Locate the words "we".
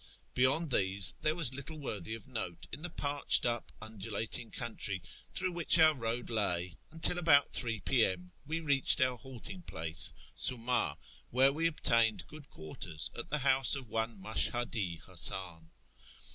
8.47-8.59, 11.53-11.67